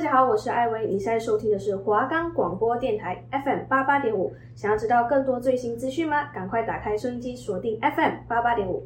[0.00, 4.32] 家好，我是艾薇，你现在收听的是华冈广播电台 FM 八八点五。
[4.54, 6.32] 想要知道更多最新资讯吗？
[6.32, 8.82] 赶快打开收音机，锁定 FM 八八点五。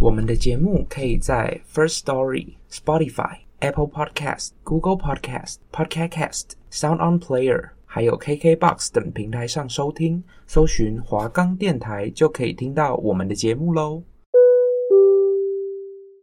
[0.00, 14.02] 我们的节目可以在 First Story、Spotify、Apple Podcast、Google Podcast、Podcast Cast、Sound On Player，还有 KKBox 等平台上收听，搜寻华冈电台就可以听到我们的节目喽。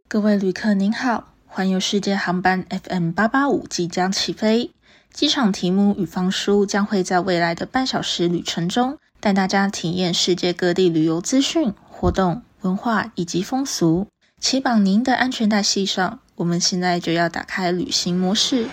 [0.08, 1.35] 各位旅客您好。
[1.46, 4.72] 环游世界航班 FM 八八五即将起飞，
[5.10, 14.06] 机场题目与方叔将会在未来的半小时旅程中，带大家体验世界各地旅游资讯、活动、文化以及风俗。
[14.38, 18.68] 请绑您的安全带系上，我们现在就要打开旅行模式。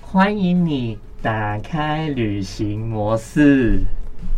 [0.00, 0.98] 欢迎你。
[1.20, 3.80] 打开旅行模式，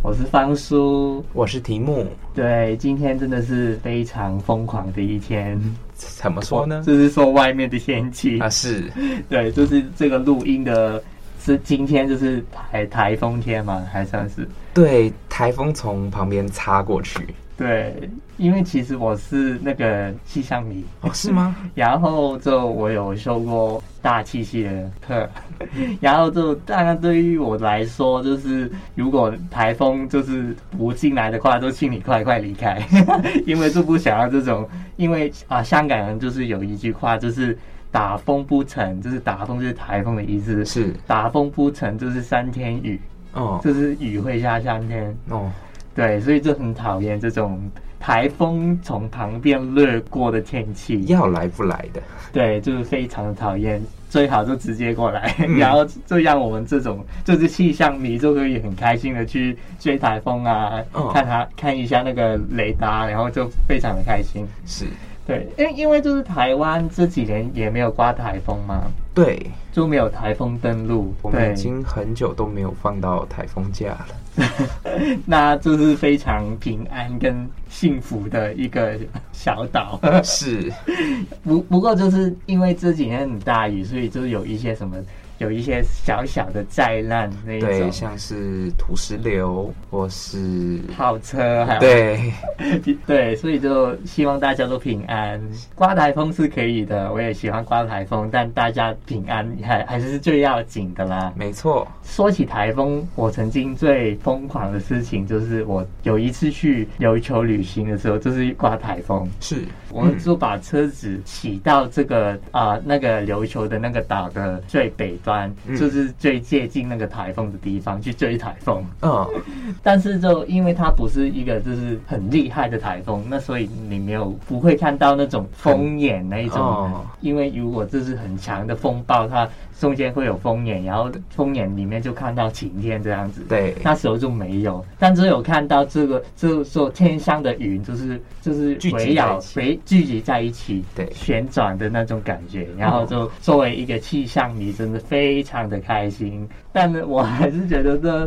[0.01, 2.07] 我是方叔，我是题目。
[2.33, 5.61] 对，今天真的是非常疯狂的一天。
[5.93, 6.81] 怎么说呢？
[6.85, 8.91] 就是说外面的天气啊，是
[9.29, 11.01] 对，就是这个录音的
[11.39, 17.27] 是今天就是台台风天嘛，还算是对，台风从旁边擦过去。
[17.57, 20.83] 对，因为其实我是那个气象迷。
[21.01, 21.55] 哦，是吗？
[21.75, 25.29] 然后就我有修过大气系的课，
[26.01, 32.81] 然后就当然对于我来说，就是如果台风就是不进来的话，就请你快快离开，
[33.45, 37.55] 因为就不想要这种，因为啊，香港人就是有一句话，就是
[37.91, 40.91] 打风不成，就是打风就是台风的意思，是。
[41.05, 42.99] 打风不成就是三天雨
[43.33, 45.15] 哦，就是雨会下三天。
[45.29, 45.51] 哦。
[45.93, 47.59] 对，所以就很讨厌这种
[47.99, 52.01] 台风从旁边掠过的天气，要来不来的。
[52.31, 64.47] 对，就是非常的讨厌，最好就直接过来，嗯、然后就让我们这种就是气象迷就可以很开心的去追台风啊，哦、看它看一下那个雷达，然后就非常的开心。
[64.65, 64.85] 是。
[65.31, 69.39] 对，因为因为就是台湾这几年也没有刮台风嘛，对，
[69.71, 73.97] 就没有台风登陆，我们已经很久都没有放到台风假
[74.37, 74.45] 了，
[75.25, 78.97] 那就是非常平安跟幸福的一个
[79.31, 79.99] 小岛。
[80.23, 80.71] 是，
[81.43, 84.95] 不不过就是因为这几年很大雨，所以就是有一些什么。
[85.41, 92.33] 有一些小小的灾难，那一种对，像是土石流或是炮车，还有对
[93.07, 95.41] 对，所以就希望大家都平安。
[95.73, 101.33] 刮台风是可以的，我也喜欢刮台风，但大家平安还还是最要紧的啦。
[101.35, 115.30] 没错，说起台风，我曾经最疯狂的事情就是我有一次去琉球旅行的时候，就是刮台风，是，我们就把车子骑到这个啊、呃、那个琉球的那个岛的最北端。
[115.77, 119.27] 就是最接近那个台风的地方去追台风，嗯，
[119.83, 129.47] 但是就因为它不是一个就是很厉害的台风，那所以你没有不会看到那种风眼那一种，因为如果这是很强的风暴，它。
[129.81, 133.41] 中间会有风眼，然后风眼里面就看到晴天这样子。
[133.49, 142.67] 对，那时候就没有，但只有看到这个，就是说天上的云，就是就是围绕围聚集在一起，对，旋转的那种感觉。
[142.77, 146.47] 然后就作为一个气象迷，真的非常的开心。
[146.71, 148.25] 但是我还是觉得这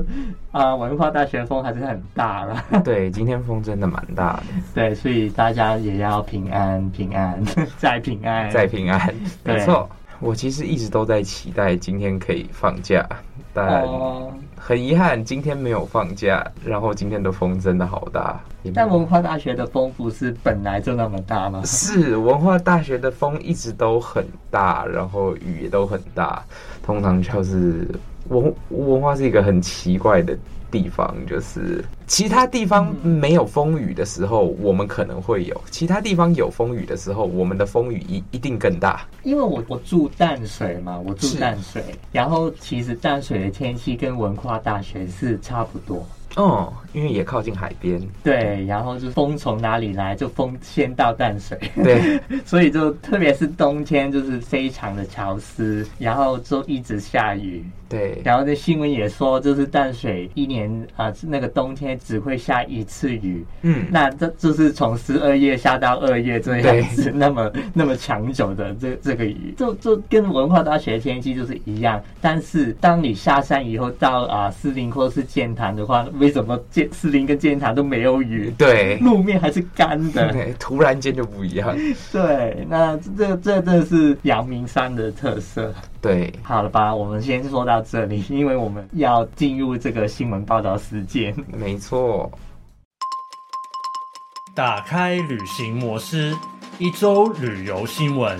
[0.50, 2.64] 啊、呃，文化大学风还是很大了。
[2.84, 4.42] 对，今天风真的蛮大的。
[4.74, 7.40] 对，所以大家也要平安，平安
[7.78, 9.88] 再平安，再平安，没错。
[10.20, 13.06] 我其实一直都在期待今天可以放假，
[13.52, 13.86] 但
[14.56, 16.46] 很遗憾今天没有放假。
[16.64, 18.40] 然后今天的风真的好大。
[18.74, 21.62] 但文化大学的风不是本来就那么大吗？
[21.64, 26.42] 是文化大学的风一直都很大，然后雨也都很大。
[26.82, 27.86] 通常就是
[28.28, 30.36] 文文化是一个很奇怪的。
[30.74, 39.06] 地方就是其他地方没有风雨的时候，我们可能会有；其他地方有风雨的时候，我们的风雨一一定更大。
[39.22, 41.80] 因为我我住淡水嘛，我住淡水，
[42.10, 46.04] 然后其实淡水的天气跟文化大学是差不多。
[46.34, 78.52] 哦，因为也靠近海边，对，然后就风从哪里来，就风先到淡水，对， 所以就特别是冬天，就是非常的潮湿，然后就一直下雨，对，然后这新闻也说，就是淡水一年啊、呃，那个冬天只会下一次雨，嗯，那这就是从十二月下到二月这样子，那么那么长久的这这个雨，就就跟文化大学天气就是一样，但是当你下山以后到啊士林或是剑潭的话，为什么剑士林跟剑潭都没有雨？
[78.58, 80.30] 对，路面还是干的。
[80.32, 81.76] 对，突然间就不一样。
[82.12, 85.72] 对，那这这真的是阳明山的特色。
[86.00, 91.34] 对，好了吧，我们先说到这里， 因为我们要进入这个新闻报道时间。
[91.56, 92.30] 没错。
[94.54, 96.32] 打开旅行模式，
[96.78, 98.38] 一周旅游新闻。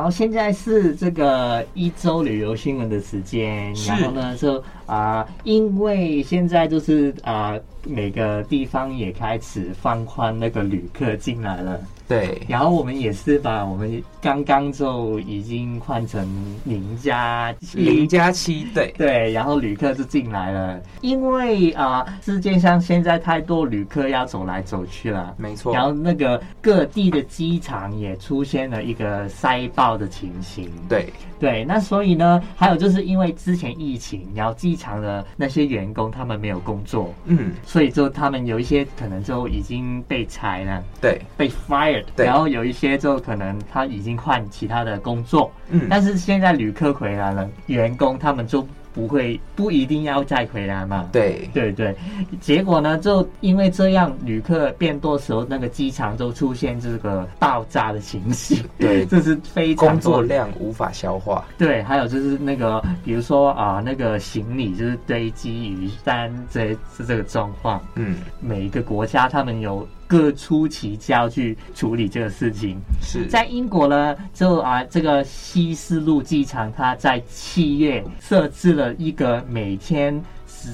[0.00, 3.70] 好，现在是这个一周旅游新闻的时间。
[3.86, 4.56] 然后呢，就
[4.86, 11.78] 啊、呃，因为现在就是啊、呃，每个地方也开始放宽那个旅客进来了。
[12.10, 16.28] 对，然后我们也是把我们刚刚就已经换成
[16.64, 25.72] 零加零加七，对对，然后旅客就进来了，因为啊、呃，世界上现在太多旅客要走来走去了，没错。
[25.72, 31.64] 然后那个各地的机场也出现了一个塞爆的情形，对对。
[31.64, 41.99] 那所以呢，还有就是因为之前疫情，然后机场的那些员工他们没有工作，嗯，所以就他们有一些可能就已经被裁了，对，被 fire。
[42.16, 51.48] 对，然后有一些就可能他已经换其他的工作，嗯，但是现在旅客回来了，员工他们就不会不一定要再回来嘛，对。
[51.54, 51.94] 对对，
[52.40, 69.86] 结果呢，就因为这样旅客变多的时候，那个机场就出现这个爆炸的情形，对， 这是非常工作量无法消化，对，还有就是那个比如说啊、呃，那个行李就是堆积于山，这是这个状况，嗯，每一个国家他们有。
[70.10, 72.76] 各出奇招去处理这个事情。
[73.00, 80.20] 是在英国呢，就啊，这个希斯路机场，它在七月设置了一个每天。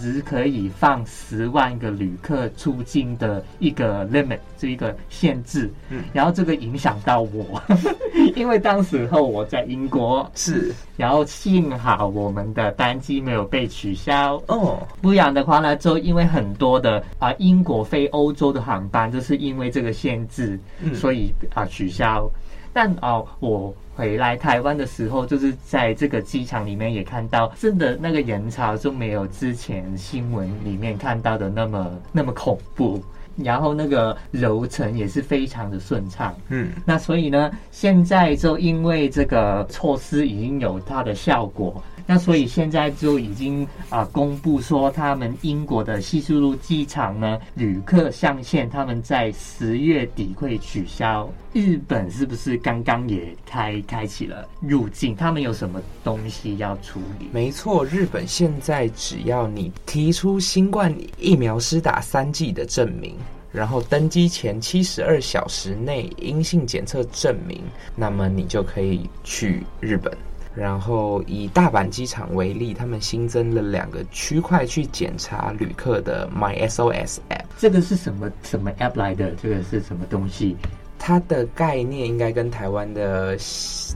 [0.00, 5.70] 只可以放十万个旅客出境的一个 limit，这一个限制。
[5.90, 7.62] 嗯，然后这个影响到我，
[8.34, 14.43] 因为当时候我在英国，是，然后幸好我们的班机没有被取消。
[14.49, 22.29] 哦，不然的话呢，就因为很多的啊英国飞欧洲的航班，就是因为这个限制，嗯，所以啊取消。
[22.72, 33.02] 但哦，我回来台湾的时候，就是在这个机场里面也看到，真的那个人潮就没有之前新闻里面看到的那么那么恐怖，
[33.37, 36.34] 然后那个流程也是非常的顺畅。
[36.50, 41.82] 嗯，那所以呢，现在就因为这个措施已经有它的效果。
[42.06, 51.29] 那所以现在就已经啊、公布说，他们英国的希斯路机场呢，旅客上限他们在十月底会取消。
[51.53, 55.17] 日本是不是刚刚也开开启了入境？
[55.17, 57.29] 他们有什么东西要处理？
[57.32, 63.17] 没错，日本现在只要你提出新冠疫苗施打三剂的证明，
[63.50, 67.61] 然后登机前七十二小时内阴性检测证明，
[67.97, 70.17] 那么你就可以去日本。
[70.56, 77.44] 然后以大阪机场为例，他们新增了两个区块去检查旅客的 MySOS App。
[77.58, 79.32] 这个是什么什么 App 来的？
[79.32, 80.56] 这个是什么东西？
[80.99, 83.37] 它的概念应该跟台湾的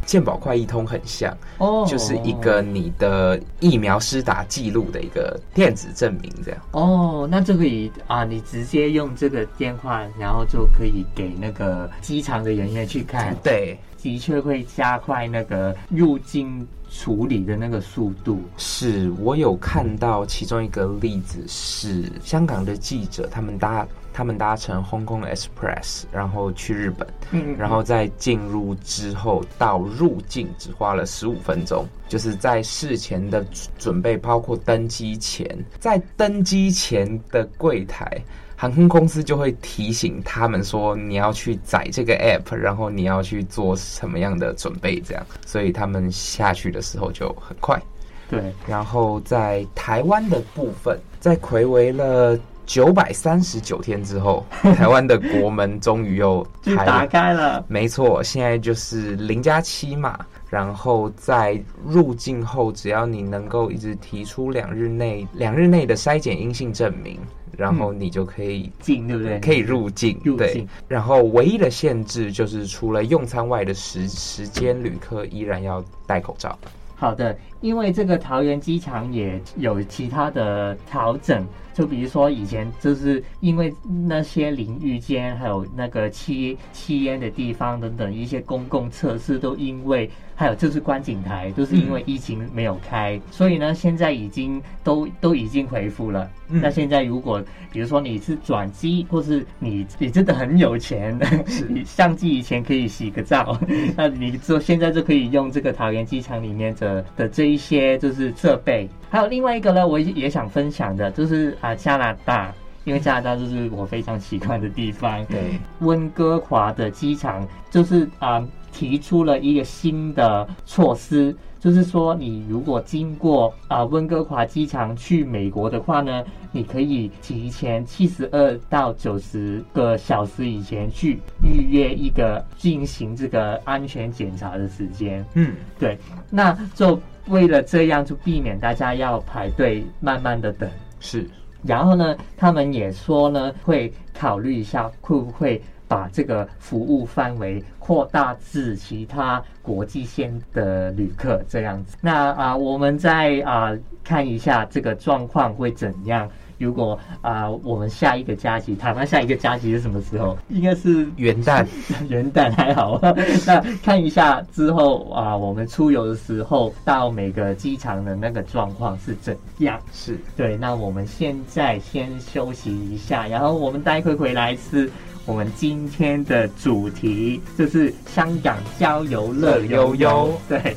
[0.04, 6.60] 健保快易通很像哦，就是一个你的疫苗施打记录的一个电子证明，这样。
[6.72, 13.34] 哦，那就可以啊，你直接用这个电话，然后就可以给那个机场的人员去看。
[13.42, 13.78] 对。
[14.02, 18.42] 的确会加快那个入境处理的那个速度。
[18.56, 33.44] 是我有看到其中一个例子，是香港的记者，他们搭他们搭乘 Hong Kong Express，然后去日本，嗯，然后在进入之后到入境只花了十五分钟，就是在事前的
[33.78, 35.46] 准备，包括登机前，
[35.78, 38.20] 在登机前的柜台。
[38.60, 47.80] 航空公司就会提醒他们说，你要去载这个 app，然后你要去做什么样的准备，这样，所以他们下去的时候就很快。
[48.28, 52.38] 对，然后在台湾的部分，在魁违了
[52.70, 57.64] 九百三十九天之后， 台湾的国门终于又开打开了。
[57.66, 60.16] 没错，现在就是零加七嘛。
[60.48, 67.18] 然后在入境后，只要你能够一直提出两日内两日内的筛检阴性证明。
[67.58, 69.40] 然后你就可以进，对不对？
[69.40, 70.36] 可以入境，入境。
[70.36, 70.66] 对。
[70.86, 76.56] 然后唯一的限制就是，除了用餐外的时时间，旅客依然要戴口罩。
[76.94, 83.72] 好的，因为这个桃园机场也有其他的调整，就比如说以前就是因为
[84.06, 90.10] 那些淋浴间，还有那个吸吸烟的地方等等一些公共设施，都因为。
[90.36, 96.30] 还有就是观景台，都是因为疫情没有开，嗯、所以呢，现在已经都都已经恢复了。
[96.48, 101.14] 嗯、那现在如果比如说你是转机，或是你你真的很有钱，
[101.68, 103.60] 你上机以前可以洗个澡，
[103.94, 108.88] 那你就现在就可以用这个桃园机场里面的的这一些就是设备。
[109.10, 112.54] 还有另外一个呢，我也想分享的，就是啊加拿大，
[112.84, 115.24] 因为加拿大就是我非常喜欢的地方。
[115.26, 118.46] 对，温哥华的机场就是啊。
[118.72, 135.26] 提出了一个新的措施，就是说，你如果经过啊温哥华机场去美国的话呢，你可以提前七十二到九十个小时以前去预约一个进行这个安全检查的时间。
[135.34, 135.98] 嗯，对，
[136.30, 136.96] 那就
[137.30, 140.68] 为了这样，就避免大家要排队慢慢的等。
[141.00, 141.26] 是，
[141.64, 145.62] 然后呢，他们也说呢，会考虑一下会不会。
[145.90, 151.96] 把这个服务范围扩大至其他国际线的旅客，这样子。
[152.00, 156.30] 那啊、呃，我们再啊、呃、看一下这个状况会怎样。
[156.60, 160.36] 如果啊、呃，我们下一个假期，台湾下一个假期是什么时候？
[160.50, 161.66] 应该是元旦。
[162.08, 163.00] 元旦还好。
[163.46, 169.80] 那看一下之后啊、呃，我们出游的时候到每个机场的那个状况是怎样？
[169.92, 170.56] 是对。
[170.56, 174.90] 那我们现在先休息一下，然后我们待会回来是。
[175.26, 180.74] 我们今天的主题就是香港郊游乐悠悠，对，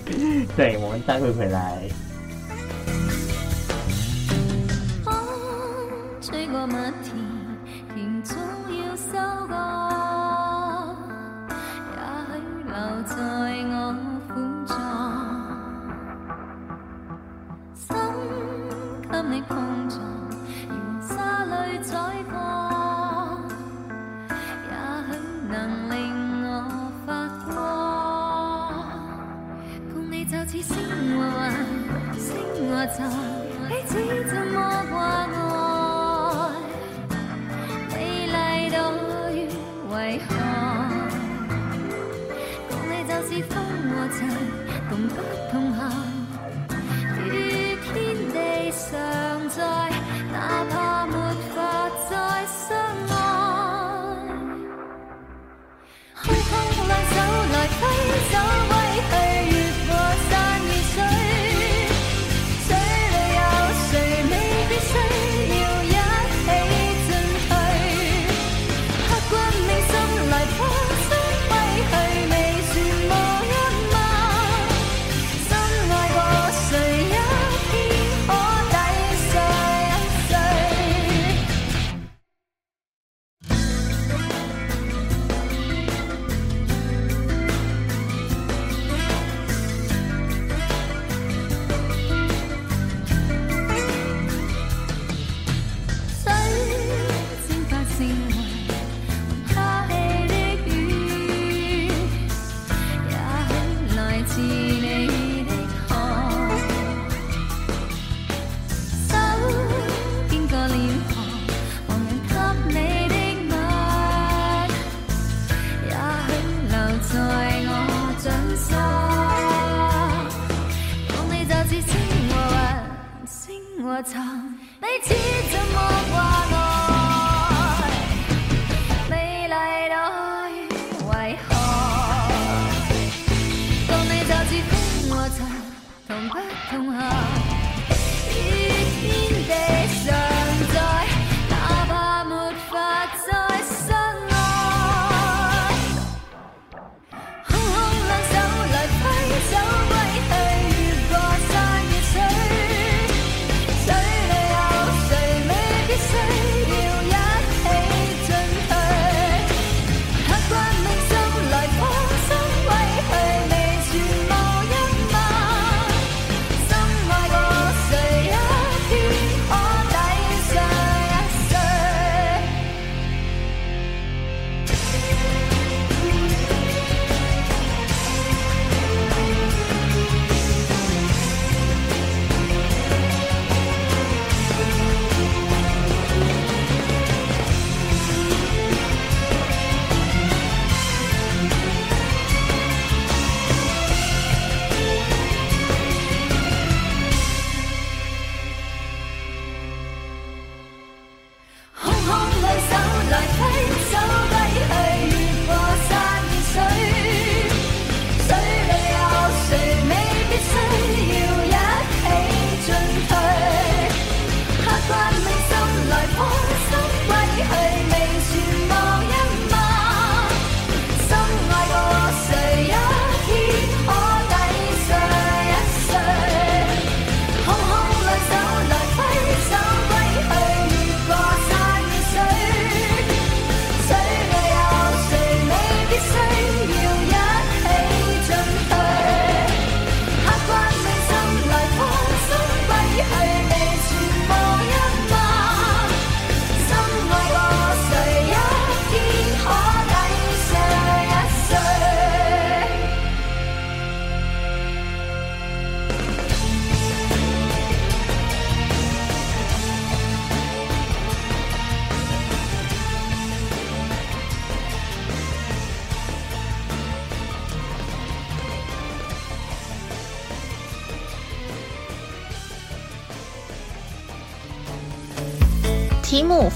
[0.55, 1.81] 对，我们待会回来。
[6.23, 7.13] 吹过麦田
[7.93, 8.37] 甜总
[8.71, 9.11] 要收
[9.45, 9.53] 割
[11.91, 11.99] 也
[12.31, 13.13] 许留在
[13.67, 13.75] 我
[14.29, 14.31] 苦
[14.65, 14.73] 坐
[17.75, 17.83] 心
[19.11, 19.51] 给你碰
[19.89, 19.99] 撞
[20.69, 20.73] 如
[21.05, 21.51] 沙里
[21.83, 21.91] 采
[22.31, 23.43] 矿
[24.69, 24.73] 也
[25.11, 25.53] 许能
[25.89, 25.93] 令
[26.45, 26.47] 我
[27.05, 27.53] 发光。
[29.93, 31.51] 共你就似星和云
[32.17, 32.31] 星
[32.69, 33.22] 和沉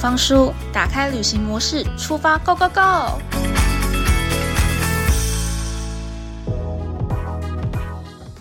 [0.08, 3.20] 方叔，打开旅行模式，出发，Go Go Go！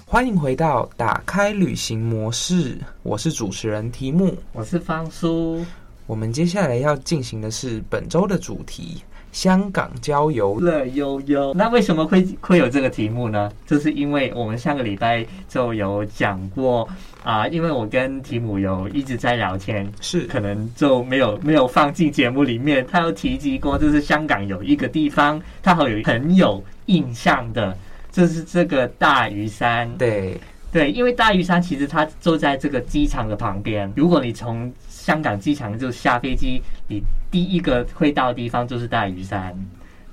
[0.07, 5.67] 欢迎回到打开旅行模式，我是主持人提姆，我是方叔。
[6.07, 9.03] 我们接下来要进行的是本周的主题。
[9.33, 13.51] 香港郊游乐悠悠，那为什么会会有这个题目呢？
[13.67, 16.89] 就是因为我们上个礼拜就有讲过
[17.23, 22.87] 啊、呃，因为我跟提姆有一直在聊天，是可能就没有没有放进节目里面。
[22.91, 27.77] 他有提及过，就是香港有一个地方，他好有很有印象的，
[28.11, 29.91] 就是这个大屿山。
[29.99, 30.41] 对
[30.73, 34.71] 对，因为大屿山其实它就在这个机场的旁边，如果你从
[35.07, 39.55] 香港机场就下飞机，你第一个会到的地方就是大屿山，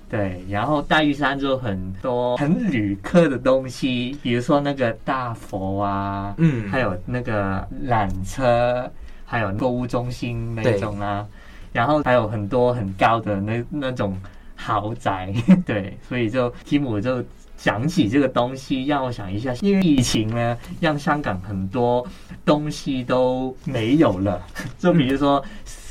[0.08, 8.88] 对，然后大屿山就很多很旅客的东西，比如说那个大佛啊，嗯，还有那个缆车，
[9.26, 11.26] 还有购物中心那种啊，
[11.72, 14.16] 然后还有很多很高的那那种
[14.56, 15.34] 豪宅，
[15.66, 17.26] 对，所以就提姆就。
[17.64, 22.06] 讲起这个东西，让我想一下，因为疫情呢，让香港很多
[22.44, 24.46] 东西都没有了。
[24.78, 25.38] 就比如说，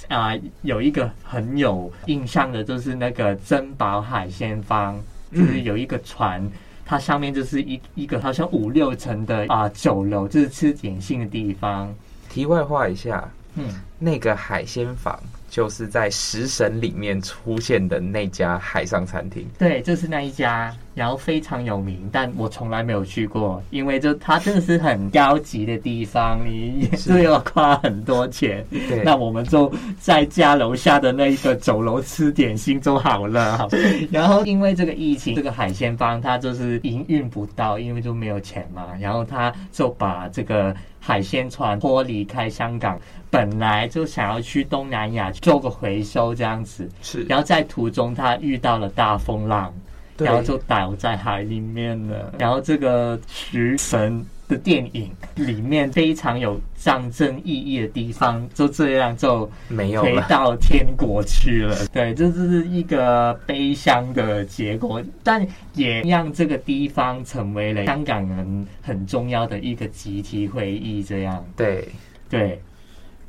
[0.08, 5.00] 啊、呃，有一个很有印象的，就是那个珍宝海鲜坊，
[5.34, 6.46] 就是有一个船，
[6.84, 11.90] 它上面就是一一个好像五六层的啊、呃、酒楼，就是吃点心的地方。
[12.28, 13.64] 题外话一下，嗯，
[13.98, 15.18] 那个海鲜坊。
[15.48, 28.64] 就是在食神里面出现的那家海上餐厅，对，就是那一家，然后非常有名，但我从来没有去过，因为就它真的是很高级的地方，你也是要花很多钱。
[28.70, 33.58] 对，那我们就在家楼下的那一个酒楼吃点心就好了。
[33.58, 33.68] 好，
[34.10, 40.74] 然后因为这个疫情，这个海鲜坊它就是营运不到，因为就没有钱嘛，然后他就把这个。
[41.04, 42.96] 海鲜船脱离开香港，
[43.28, 47.24] 本来就想要去东南亚做个回收这样子，是。
[47.24, 49.74] 然后在途中他遇到了大风浪，
[50.22, 52.32] 然后就倒在海里面了。
[52.38, 61.76] 然后这个食神的电影里面非常有象征意义的地方，就这样就没有回到天国去了。
[61.92, 71.02] 对，这是一个悲伤的结果，但也让这个地方成为了香港人很重要的一个集体回忆。
[71.02, 71.88] 这样，对
[72.28, 72.60] 对。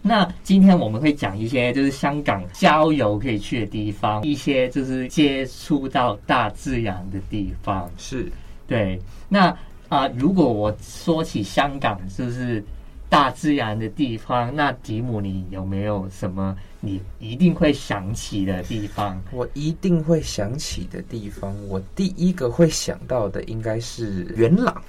[0.06, 7.90] 那今天我们会讲一些就是香港郊游可以去的地方，一些就是接触到大自然的地方。
[7.98, 8.30] 是，
[8.68, 9.00] 对。
[9.30, 9.48] 那
[9.88, 12.62] 啊、呃，如果我说起香港就是
[13.08, 19.22] 大自然的地方，那迪姆你有没有什么你一定会想起的地方？
[19.32, 24.84] 我一定会想起的地方，我第一个会想到的应该是元朗。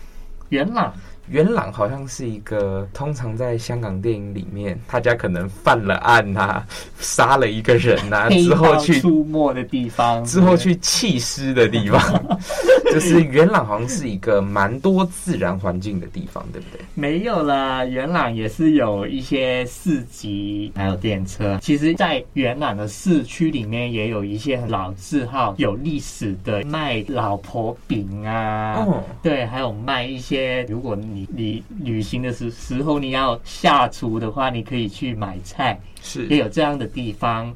[0.48, 0.92] 元朗。
[1.29, 6.67] 元朗好像是一个通常在香港电影里面，大家可能犯了案呐、啊，
[6.99, 12.01] 杀了一个人呐、啊， 之后去出没的地方，之后去弃尸的地方，
[12.93, 16.81] 就是元朗好像是一个蛮多自然环境的地方，对不对？
[16.95, 21.59] 没有啦，元朗也是有一些市集，还有电车。
[21.63, 37.55] 其实，在元朗的市区里面，也有一些老字号、有历史的卖老婆饼啊，哦，对，还有卖一些，如果你你你旅行的时时候，你要下厨的话，你可以去买菜，是也有这样的地方。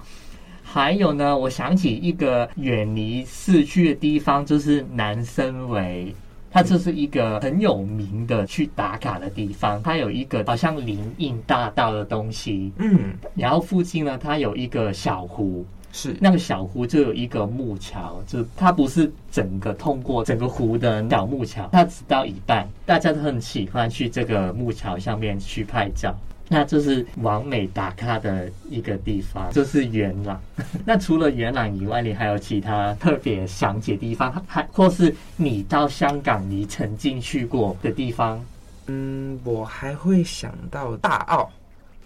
[0.62, 6.14] 还有呢，我想起一个远离市区的地方，就是南生围，
[6.50, 9.82] 它这是一个很有名的去打卡的地方。
[9.82, 15.66] 它有一个好像林荫大道的东西，嗯，然后附近呢，它有一个小湖。
[15.98, 26.16] 是那个小湖就有一个木桥，就它不是整个通过整个湖的小木桥，它只到一半，大家都很喜欢去这个木桥上面去拍照。
[26.50, 30.40] 那就是完美打卡的一个地方，就是元朗。
[30.87, 38.40] 那除了元朗以外，你还有其他特别想解的地方，还或是你到香港你曾经去过的地方？
[38.87, 41.50] 嗯，我还会想到大澳，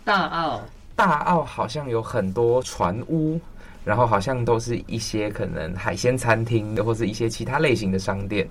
[0.03, 0.61] 大澳，
[0.97, 3.39] 大澳好像有很多船屋。
[3.85, 8.49] 然后好像都是一些可能海鲜餐厅，或是一些其他类型的商店。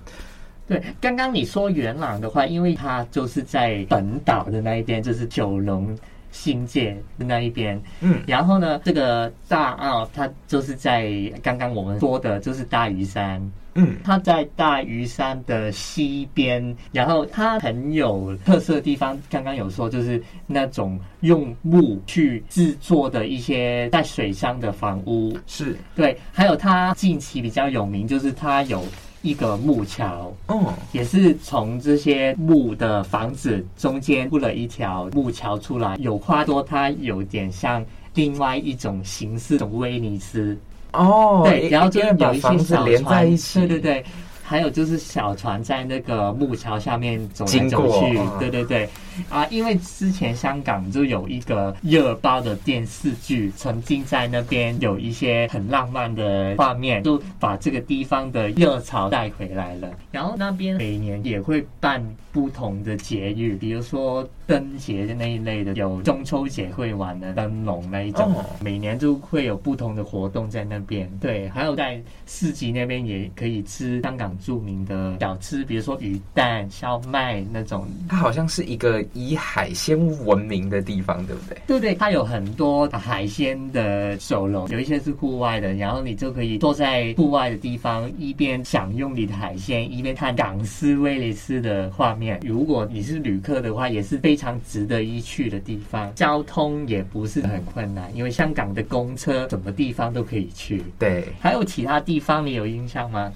[0.68, 5.98] 对，刚刚你说元朗的话，因为它就是在本岛的那一边，就是九龙
[6.32, 7.82] 新界的那一边。
[8.00, 11.12] 嗯，然后呢，这个大澳它就是在
[11.44, 13.52] 刚刚我们说的，就是大屿山。
[13.74, 28.84] 嗯，它在大屿山的西边，然后它很有特色的地方，刚刚有说就是那种用木去制作的一些在水上的房屋，是对，还有它近期比较有名，就是它有
[29.22, 37.84] 一个木桥，哦，也是从这些木的房子中间铺了一条木桥出来，有花多，它有点像。
[38.14, 40.58] 另外一种形式的威尼斯。
[40.92, 44.06] 哦，对，然后就有一些小连在一起，对对对。
[44.44, 48.90] 还有就是小船在那个木桥下面走来走去，对对对，
[49.30, 59.90] 啊，因为之前香港就有一个热爆的电视剧，曾经在那边有一些很浪漫的画面，就把这个地方的热潮带回来了。
[60.12, 71.10] 然后那边每年也会办不同的节日，比如说灯节的那一类的，有中秋节会玩的灯笼那一种，每年就会有不同的活动在那边。
[71.20, 77.88] 对，还有在市集那边也可以吃香港著名的小吃，比如说鱼蛋、烧麦那种。
[78.08, 81.58] 它好像是一个以海鲜闻名的地方，对不对？
[81.68, 92.40] 对对，它有很多海鲜的酒楼，有一些是户外的，然后你就可以坐在户外的地方，一边享用你的海鲜，一边看港式威尼斯的画面。
[92.44, 96.14] 如果你是旅客的话，也是非常值得一去的地方。
[96.16, 100.84] 交通也不是很困难，因为香港的公车什么地方都可以去。
[100.98, 103.32] 对，还有其他地方你有印象吗？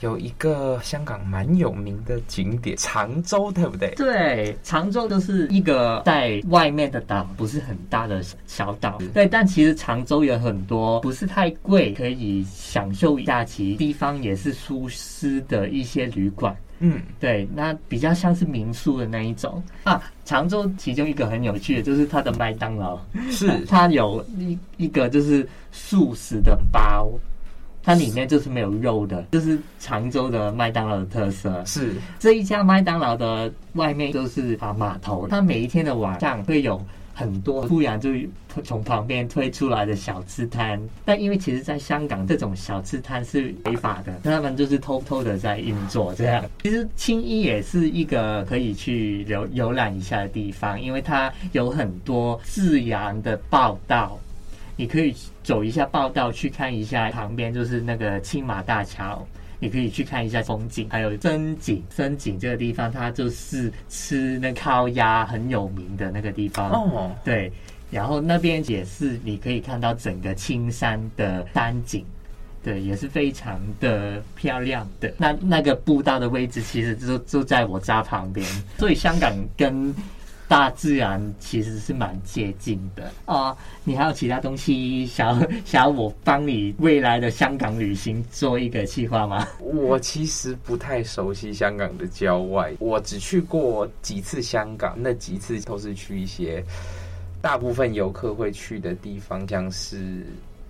[0.00, 3.92] 有一个香港蛮有名的景点长洲，对不对？
[3.96, 8.98] 对，长洲就是一个在外面的岛，不是很大的小岛。
[9.12, 16.56] 对，但其实长洲有很多不是太贵，可以享受假期地方，也是舒适的一些旅馆。
[16.80, 20.00] 嗯，对，那比较像是民宿的那一种啊。
[20.24, 27.10] 长洲其中一个很有趣的，就是它的麦当劳，是它有一一个就是素食的包。
[27.88, 31.64] 它里面就是没有肉的，就是常州的麦当劳的特色。
[31.64, 36.78] 是这一家麦当劳的外面都是啊码头，它每一天的晚上会有
[37.14, 38.10] 很多突然就
[38.62, 40.78] 从旁边推出来的小吃摊。
[41.06, 46.44] 但因为其实在香港这种小吃摊是违法的，他们就是偷偷的在运作这样。
[46.62, 54.20] 其实青衣也是一个可以去游游览一下的地方，因为它有很多自然的报道。
[54.78, 55.12] 你可以
[55.42, 59.26] 走一下报道，去看一下旁边就是那个青马大桥，
[59.58, 61.82] 你可以去看一下风景，还有深井。
[61.90, 66.70] 深井这个地方，它就是吃那烤鸭很有名的那个地方。
[66.70, 67.52] 哦，对，
[67.90, 72.04] 然后那边也是你可以看到整个青山的山景，
[72.62, 75.12] 对，也是非常的漂亮的。
[75.18, 78.46] 那那个步道的位置其实就就在我家旁边，
[78.78, 79.92] 所以香港跟。
[80.48, 83.54] 大自然其实是蛮接近的啊！
[83.84, 89.46] 你还有其他东西想要 想要我帮你未来的香港旅行做一个计划吗？
[89.60, 96.64] 我其实不太熟悉香港的郊外，我只去过几次香港，那几次都是去一些
[97.42, 100.24] 大部分游客会去的地方，像是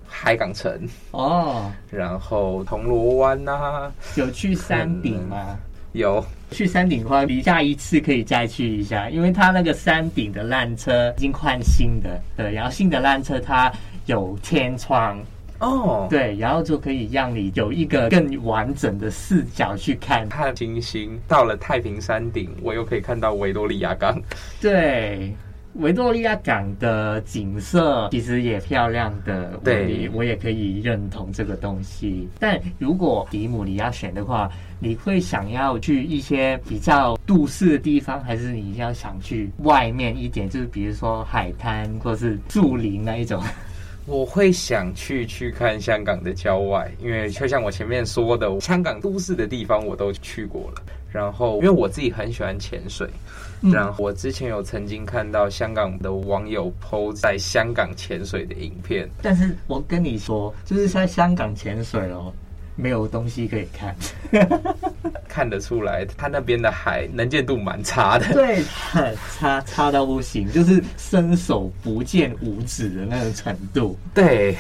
[0.08, 5.56] 海港城哦，然后铜锣湾呐，有去山顶吗？
[5.92, 13.72] 有去山顶的话，你下一次可以再去一下，因为它那个山顶的缆车已经换新的，对，然后新的缆车它
[14.06, 15.18] 有天窗
[15.58, 21.18] 哦，对，然后就可以让你有一个更完整的视角去看看星星。
[21.26, 24.20] 到了太平山顶，我又可以看到维多利亚港，
[24.60, 25.34] 对。
[25.74, 32.28] 维多利亚港的景色其实也漂亮的，对，我也可以认同这个东西。
[32.38, 34.50] 但如果迪姆你要选的话，
[34.80, 43.42] 你会想要去一些比较都市的地方，还是你要想去外面一点，就是比如说海滩或是树林那一种？
[44.06, 50.82] 我会想去去看香港的郊外，因为就像我前面说的，香港都市的地方我都去过了。
[51.12, 53.08] 然后，因为我自己很喜欢潜水。
[53.60, 62.32] 然后我之前有曾经看到香港的网友 PO 在香港潜水的影片，但是我跟你说，就是在香港潜水哦，
[62.76, 63.94] 没有东西可以看，
[65.28, 74.56] 看得出来他那边的海能见度蛮差的， 对，很差差到不行，就是伸手不见五指的那种程度，对，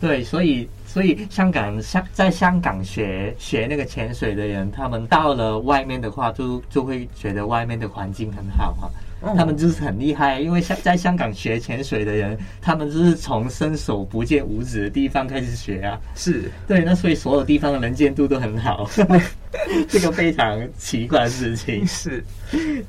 [0.00, 0.68] 对，所以。
[0.92, 8.92] 所以香港香在香港学学那个潜水的人，他们到了外面的话，就就会觉得外面的环境很好啊。
[9.34, 15.98] 他们就是很厉害，因为香在香港学潜水的人，他们就是从伸手不见五指的地方开始学啊。
[16.14, 18.90] 是对，那所以所有地方的能见度都很好，
[19.88, 21.86] 这个非常奇怪的事情。
[21.86, 22.22] 是，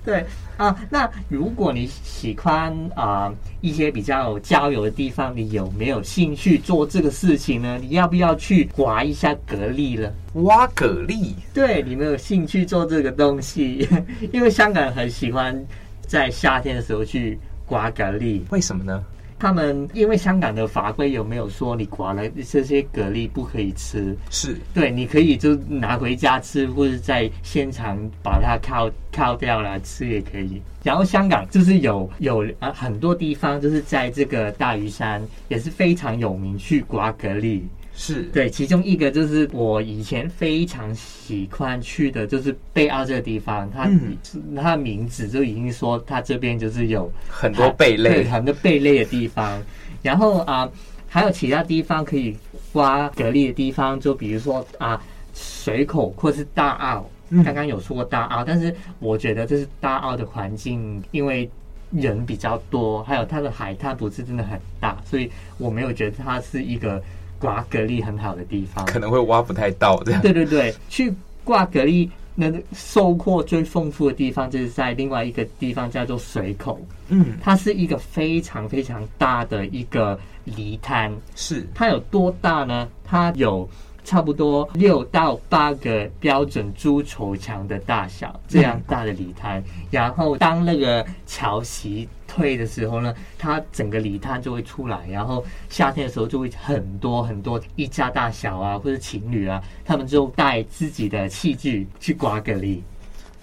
[0.04, 0.26] 对
[0.58, 0.76] 啊。
[0.90, 7.80] 那如果你喜欢啊一些比较郊游的地方，你有没有兴趣做这个事情呢？
[7.82, 10.14] 你要不要去刮一下蛤蜊了？
[10.34, 11.34] 挖蛤蜊？
[11.54, 13.88] 对，你没有兴趣做这个东西，
[14.32, 15.64] 因为香港人很喜欢。
[16.06, 19.04] 在夏天的时候去刮蛤蜊，为什么呢？
[19.44, 24.16] 他们因为香港的法规有没有说你刮了这些蛤蜊不可以吃？
[24.30, 30.62] 是对，你可以就拿回家吃，或者在现场把它烤烤掉了吃也可以。
[30.82, 37.62] 然后香港就是有有啊很多地方就是在这个大屿山也是非常有名去刮蛤蜊。
[37.96, 44.18] 是对，其中一个就是我以前非常喜欢去的，就是贝澳这个地方，它、嗯、
[44.56, 49.62] 它的名字就已经说它这边就是有很多贝类，很多贝类的地方。
[50.02, 50.68] 然后啊，
[51.08, 52.36] 还有其他地方可以
[52.74, 55.00] 挖蛤蜊的地方，就比如说啊，
[55.36, 57.08] 水口或是大澳。
[57.46, 61.48] 刚刚有说过大澳，但是我觉得这是大澳的环境，因为
[61.92, 65.30] 人比较多，还有它的海滩不是真的很大，所以
[65.60, 67.00] 我没有觉得它是一个。
[67.44, 70.22] 刮蛤蜊很好的地方，可能会挖不太到这样。
[70.22, 76.80] 对对对，去挂蛤蜊能收获最丰富的地方，就是在另外一个地方叫做水口。
[77.10, 81.14] 嗯，它是一个非常非常大的一个泥滩。
[81.36, 82.88] 是它有多大呢？
[83.04, 83.70] 它有。
[84.04, 89.64] 差不多六到八个标准猪球墙的大小，这样大的泥滩。
[89.90, 95.08] 然后当那个桥席退的时候呢，它整个礼摊就会出来。
[95.10, 102.80] 然后夏天的时候就会很多很多一家大小啊，或者情侣啊，他们就带自己的器具去刮蛤蜊。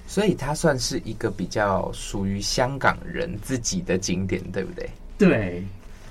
[0.07, 4.91] 所以它算是一个比较属于香港人自己的景点，对不对？
[5.17, 5.65] 对。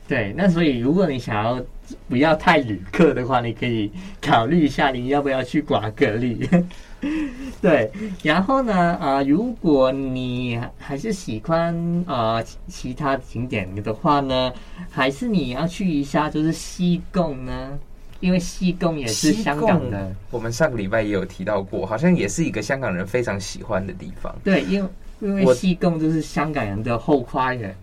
[0.07, 1.63] 对，那所以如果你想要
[2.07, 6.63] 不要太旅客的话，你可以考虑一下你要不要去刮蛤蜊。
[7.61, 7.89] 对，
[8.23, 11.73] 然后呢，啊、呃，如果你还是喜欢
[12.05, 14.51] 啊、呃、其他景点的话呢，
[14.89, 17.79] 还是你要去一下就是西贡呢，
[18.19, 20.13] 因为西贡也是香港的。
[20.29, 24.35] 我们上个礼拜也有提到过，好像也是一个香港人非常喜欢的地方。
[24.43, 24.89] 对，因为
[25.21, 27.73] 因为西贡就是香港人的后花园。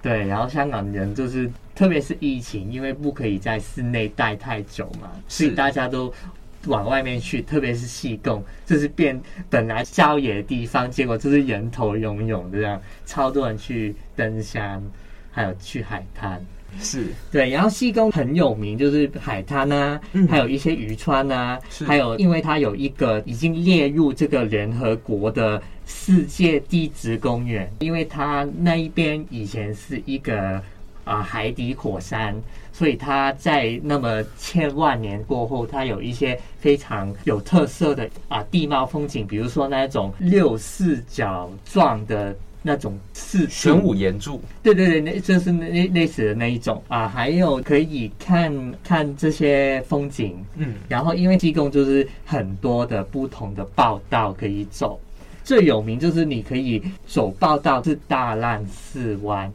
[0.00, 6.12] 对，然后香港人就是，特别是疫情，因为不可以在室内待太久嘛，所以大家都
[6.66, 14.82] 往外面去，特别是西贡，就是变本来郊野的地方，结果就是人头涌涌的这样，超多人去登山，
[15.30, 16.44] 还有去海滩。
[16.80, 17.06] 是。
[17.30, 25.62] 对，然后西贡很有名，就是海滩啊，嗯、还有一些渔村啊，还有因为它有一个已经列入这个联合国的。
[25.90, 30.56] 世界地质公园，因为它那一边以前是一个
[31.02, 32.38] 啊、呃、海底火山，
[32.74, 55.00] 所以它在那么千万年过后，它有一些非常有特色的啊、呃、地貌风景，比如说那种六四角状的那种四玄武岩柱，对对对，那就是那类似的那一种啊，还有可以看看这些风景，嗯，然后因为西贡就是很多的不同的报道可以走。
[55.44, 59.50] 最有名就是你可以走报道是大浪四湾，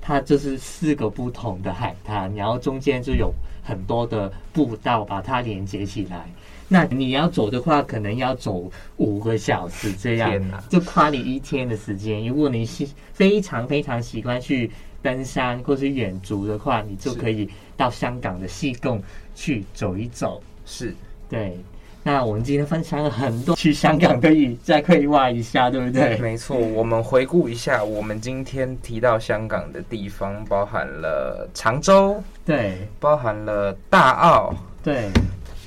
[0.00, 3.30] 它就是四个不同的海滩，然后中间就有
[3.62, 6.24] 很多的步道把它连接起来。
[6.68, 12.26] 那你要走的话，可能要走五个小时这样，就花你一天的时间。
[12.26, 14.70] 如果你是非常非常喜欢去
[15.02, 19.02] 登山或是远足的话，你就可以到香港的西贡
[19.34, 20.42] 去走一走。
[20.66, 20.94] 是，
[21.28, 21.58] 对。
[22.04, 26.16] 那我们今天分享了很多，去香港可以再可以挖一下，对不对？
[26.18, 35.10] 没错，我们回顾一下，我们今天提到香港的地方，包含了常州，对，包含了大澳，对，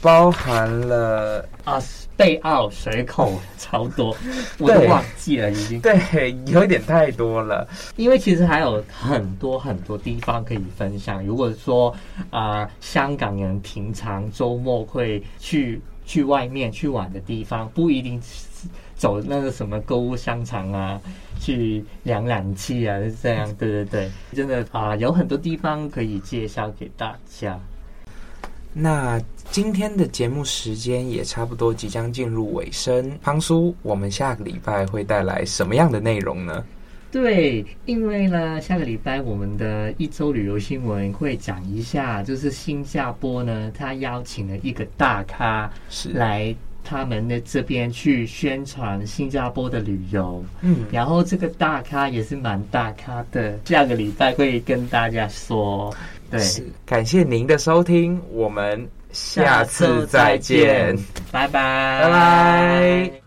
[0.01, 1.79] 包含了啊
[2.17, 4.15] 贝澳水口，超多，
[4.57, 7.67] 我都忘记了，已经对，有点太多了。
[7.95, 11.23] 因为其实还有很多很多地方可以分享。
[11.25, 11.89] 如果说
[12.29, 15.81] 啊、呃，香港人平常周末会去。
[16.03, 18.21] 去外面去玩的地方，不一定
[18.97, 20.99] 走那个什么购物商场啊，
[21.39, 23.47] 去凉冷气啊，是这样。
[23.55, 27.57] 对对对，真的啊，有很多地方可以介绍给大家。
[28.73, 36.63] 那今天的节目时间也差不多即将进入尾声，康叔，我们下个礼拜会带来什么样的内容呢？
[37.11, 50.41] 对，因为呢，下个礼拜我们的一周旅游新闻会讲一下，就是新加坡呢，他邀请了一个大咖是来他们的这边去宣传新加坡的旅游。
[50.61, 55.93] 嗯，然后这个大咖也是蛮大咖的，下个礼拜会跟大家说。
[56.31, 56.41] 对，
[56.85, 60.95] 感谢您的收听，我们下次再见，
[61.31, 63.20] 拜拜，拜拜。